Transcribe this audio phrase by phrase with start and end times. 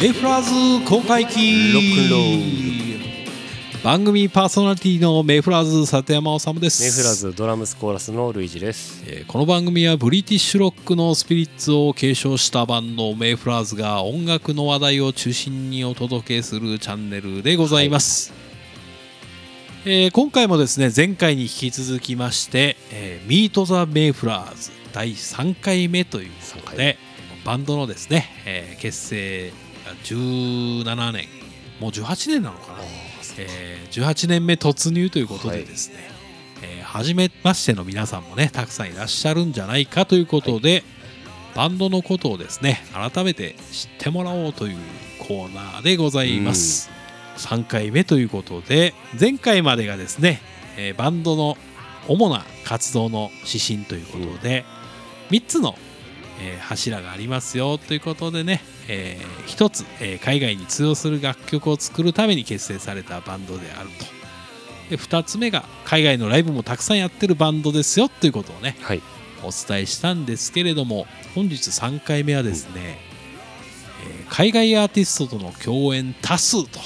[0.00, 0.42] メイフラー
[0.80, 6.82] ズ公開期ロックンロー番組パーソナリティのメイフラーズ里山治です。
[6.84, 9.02] メイフラーズドラムスコーラスのルイージです。
[9.08, 18.32] えーこの番組はブリティッシュロックのスピリッツを継承したバンドメイフラーズが音楽の話題を中心にお届けするチャンネルでございます、
[19.84, 26.98] えー今回もですね前回に引き続きまして「えー、ミート・ザ・メイフラーズ」第3回目ということ3回で
[27.44, 29.67] バンドのですね、えー結成が
[30.04, 31.26] 17年。
[31.80, 32.78] もう18年なのかな、
[33.38, 35.96] えー18年目突入ということでですね、
[36.62, 40.82] えー初めましての皆さんもねたくさんいらっしゃるんじゃないかということで、
[41.54, 44.78] バンドのことをですね改めて知ってもらおうという
[45.20, 46.90] コーナーでございます、
[47.36, 50.40] 3回目ということで前回までがですね、
[50.76, 51.56] えーバンドの
[52.08, 54.64] 主な活動の指針ということで、
[55.30, 55.76] 3つの、
[56.40, 64.06] えー柱がありますよということでね、え1つ、えー海外に通用する楽曲を作るために結成されたバンドであると。
[64.90, 69.02] で2つ目が海外のライブもたくさんやってるバンドですよということをねはい。
[69.44, 72.98] お伝えしたんですけれども本日3回目はですね、
[74.04, 76.78] えー海外アーティストとの共演多数と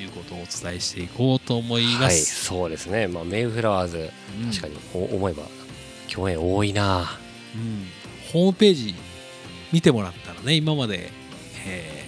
[0.00, 3.06] いうことをお伝えしていこうと思いまはいす、そうですね。
[3.08, 4.10] まあメイフラワーズ
[4.42, 4.50] うん。
[4.50, 5.44] 確かにお思えば
[6.12, 7.18] 共演多いな。
[7.54, 7.86] うん。
[8.32, 8.94] ホームページ
[9.72, 11.10] 見てもらったらね今まで、
[11.66, 12.00] えー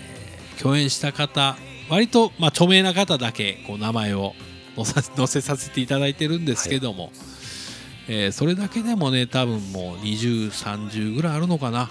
[0.63, 1.57] 共演した方
[1.89, 4.35] 割と、まあ、著名な方だけこう名前を
[4.77, 7.11] 載せさせていただいてるんですけども、
[8.09, 11.91] えーそれだけでもね多分もう2030ぐらいあるのかな、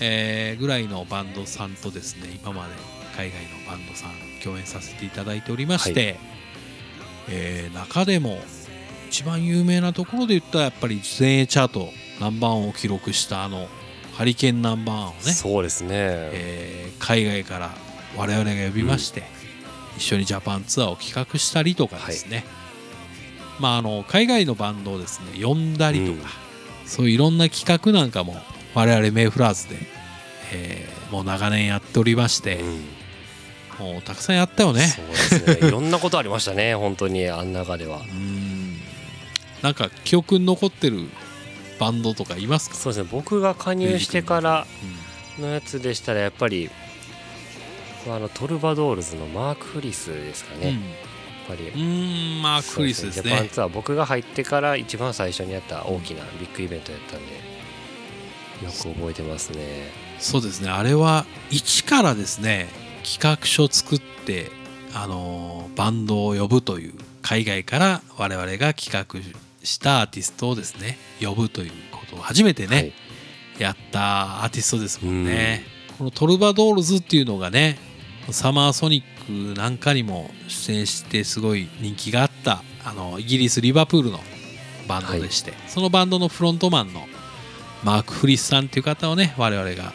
[0.00, 2.72] えーぐらいのバンドさんとですね今まで
[3.16, 4.10] 海外のバンドさん
[4.42, 6.18] 共演させていただいておりまして、
[7.28, 8.38] えー中でも
[9.08, 11.88] 一番有名なところで言ったらやっぱり全英チャート
[12.20, 13.68] ナンバーワンを記録したあの
[14.14, 15.88] ハリケーンナンバーワンをね、そうですね。
[15.92, 17.70] えー海外から
[18.16, 19.24] 我々が呼びまして、
[19.96, 22.44] 一緒にジャパンツアーを企画したりとかですね、
[23.58, 26.28] まああの海外のバンドをですね呼んだりとか、
[26.86, 28.36] そういういろんな企画なんかも
[28.74, 29.76] 我々メイフラーズで、
[30.52, 32.56] えーもう長年やっておりまして
[33.80, 33.86] う、ん。
[33.92, 34.86] もうたくさんやったよね。
[34.86, 35.66] そうですね。
[35.68, 37.98] いろんなことありましたね本当にあん中では。
[37.98, 38.80] うん。
[39.60, 41.08] なんか記憶に残ってる
[41.82, 43.08] バンドとかいますか、そうですね。
[43.10, 44.66] 僕が加入してから
[45.36, 45.44] うん。
[45.44, 46.70] のやつでしたらやっぱり
[48.06, 50.76] あのトルバドールズのマーク・フリスですかね、やっ
[51.48, 51.68] ぱり。
[51.68, 53.22] うん、マーク・フリスですね。
[53.22, 57.32] ジャパンツアー僕が入ってから一番最初にやった大きなビッグイベントやったんで
[58.64, 59.90] よく覚えてますね。
[60.18, 60.68] そうですね。
[60.70, 62.68] あれは一からですね
[63.02, 64.50] 企画書作って
[64.94, 69.06] あのーバンドを呼ぶという海外から我々が企画
[69.64, 72.92] したアーティストをですね呼ぶということを初めてね、はい。
[73.58, 75.64] やったアーティストですもんね、
[75.98, 77.78] このトルバドールズっていうのがね
[78.30, 84.20] サマーソニックなんかにも出演してすごい人気があったあのイギリス・リバプールの
[84.88, 87.06] バンドでして、そのバンドのフロントマンの
[87.84, 89.92] マーク・フリスさんっていう方をね我々が、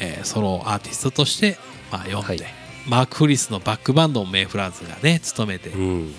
[0.00, 1.58] えーソロアーティストとして、
[1.92, 2.40] まあ、呼んで、はい。
[2.88, 6.14] マーク・フリスのバックバンドをメイフラーズがね務めてうん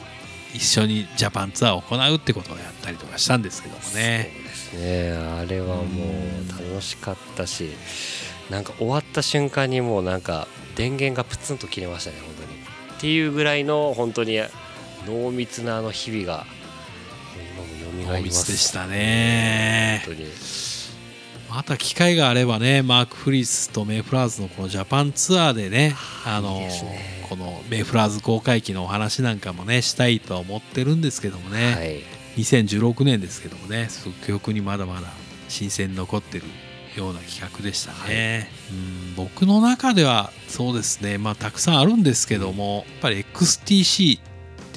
[0.53, 4.31] 一緒にジャパンツアーを行うってことをやったりとかしたんですけどもね。
[4.34, 7.69] そうですねあれはもう楽しかったし
[8.50, 12.47] なんか終わった瞬間にもうなんか電源がプツンと切れましたね本当に
[12.97, 14.40] っていうぐらいの本当に
[15.06, 16.46] 濃密なあの日々が
[17.35, 20.02] 今も蘇濃ります密でしたね。
[20.06, 20.29] 本当に
[21.50, 25.96] また機会があればねマーク・フリスとメイフラーズのこのジャパンツアーでね
[26.26, 27.18] あのね。
[27.30, 32.02] このメイフラーズ公開期のお話なんかもねしたいとは思ってるんですけどもね、はい。
[32.42, 35.08] 2016年ですけどもねすごく記憶にまだまだ
[35.50, 36.46] 新鮮に残ってる
[36.96, 41.18] ような企画でしたね、うん僕の中ではそうですね。
[41.18, 44.20] まあたくさんあるんですけども、やっぱり XTC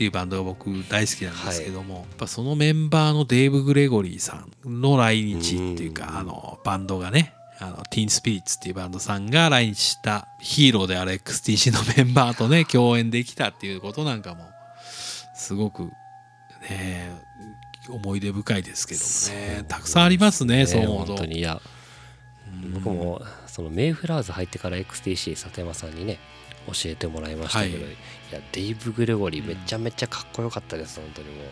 [0.01, 6.17] っていうバンドが僕大好きなんですけども、やっぱそのメンバーのデーブ・グレゴリーさんの来日っていうか、うん。
[6.21, 14.49] あのバンドがねあのティーンスピリッツっていうバンドさんが来日したヒーローである XTC のメンバーとね 共演できたっていうことなんかも
[15.35, 15.91] すごく
[16.63, 17.11] ね
[17.91, 19.65] 思い出深いですけどもね。
[19.69, 21.07] たくさんありますねそう思うと。
[21.09, 21.41] 本当に。
[21.41, 21.61] いや
[22.73, 26.19] 僕もそのメイフラーズ入ってから XTC 里山さんにね
[26.73, 27.93] 教えてもらいましたけど、はい。
[27.93, 27.97] い、
[28.33, 31.47] やデイブ・グレゴリーめちゃめちゃかっこよかったです本当にもう。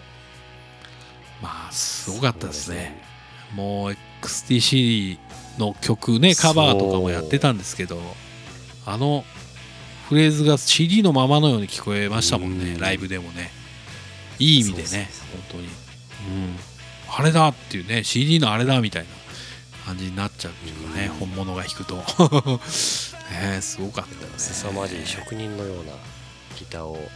[1.43, 3.00] まあすごかったですね。
[3.55, 5.19] もう XTC
[5.59, 7.99] の曲ねカバーとかもやってたんですけど
[8.85, 9.25] あの
[10.09, 12.81] フレーズが CD のままのように聞こえましたもんねうん。
[12.81, 13.50] ライブでもね。
[14.38, 15.70] いい意味でね本当に、うん、
[17.09, 19.09] あれだっていうね CD のあれだみたいな
[19.88, 21.97] 感じになっちゃうっていうかね、本物が弾くと、
[23.31, 24.39] えー、すごかったよね。
[24.39, 25.93] 凄まじい職人のような
[26.57, 27.07] ギターを弾い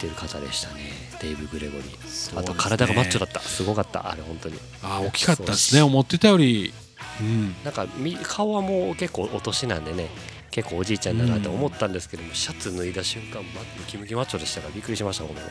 [0.00, 0.92] てる方でしたね。
[1.20, 2.40] デイブ・グレゴリー、すね。
[2.40, 3.40] あと体がマッチョだった。
[3.40, 4.10] すごかった。
[4.10, 4.58] あれ本当に。
[4.82, 5.82] あー大きかったですね。
[5.82, 6.72] 思ってたより。
[7.20, 7.54] うん。
[7.64, 10.08] なんかみ顔はもう結構お年なんでね。
[10.50, 15.30] 結構おじいちゃんだなと思ったんですけども、シャツ脱いだ瞬間まムキムキマッチョでしたからびっくりしましたも。
[15.30, 15.42] んね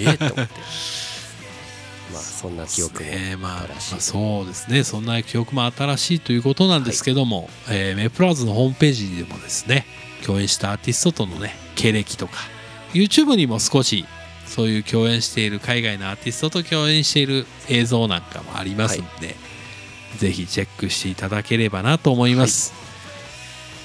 [0.00, 0.48] えっと思って
[2.12, 3.36] まあそんな記憶もね。
[3.40, 4.84] まあ、ま新しい、あそうですね。
[4.84, 9.86] そんな記憶も新しいということなんですけども、えーメプラーズのホームページでもですね
[10.24, 12.34] 共演したアーティストとのね経歴とか
[12.92, 14.04] YouTube にも少し
[14.46, 19.36] そういう共演している海外のアーティストと共演している映像なんかもありますので、
[20.18, 22.74] ぜひチェックしていただければなと思います。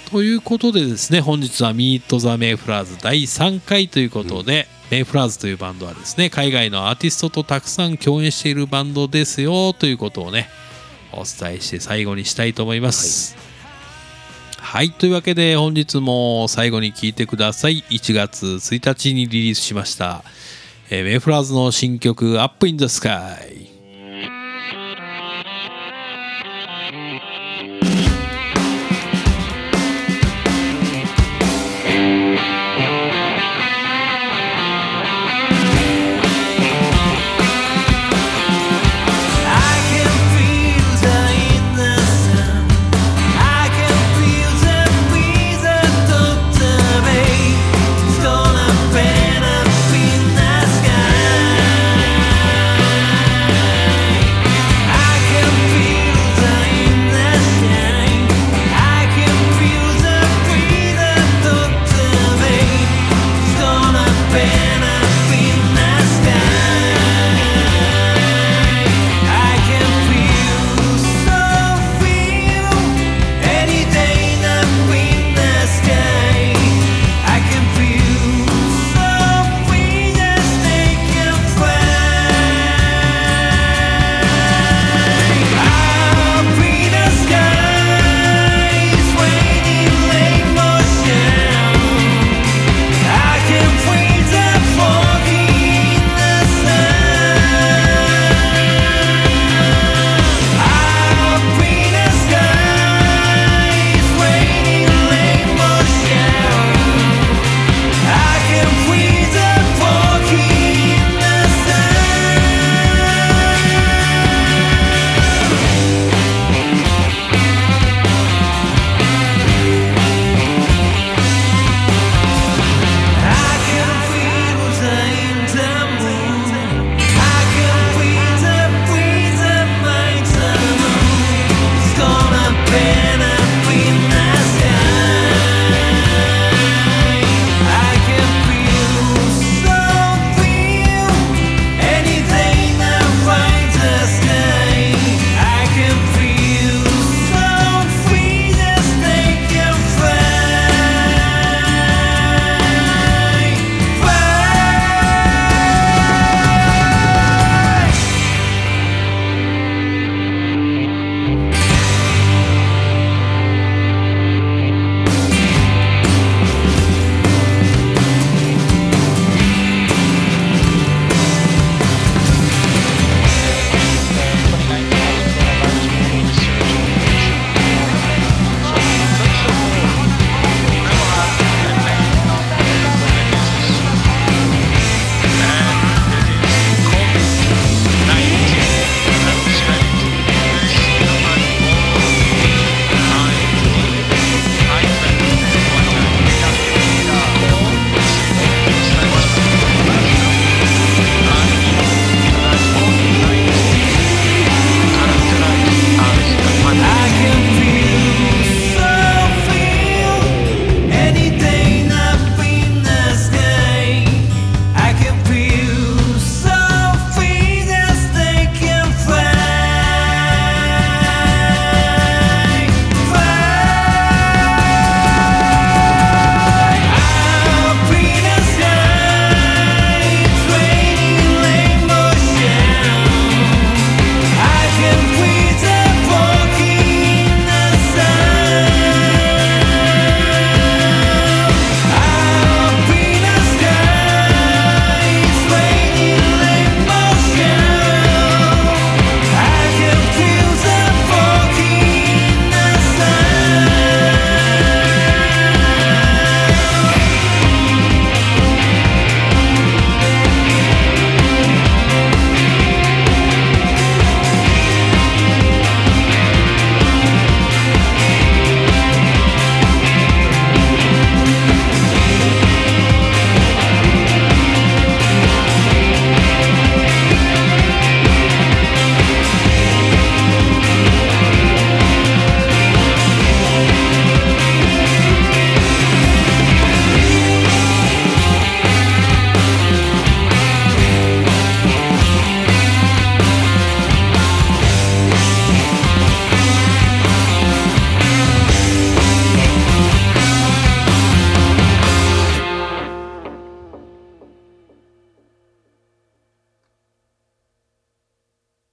[0.10, 10.48] ということでですね本日は「ミート・ザ・メイフラーズ」第3回ということで、メイフラーズというバンドはですね海外のアーティストとたくさん共演しているバンドですよということをね
[11.12, 13.36] お伝えして最後にしたいと思います。
[14.58, 17.84] はい、というわけで本日も最後に聴いてください。
[17.90, 20.24] 1月1日にリリースしました、
[20.90, 23.65] えーメイフラーズの新曲「アップインザスカイ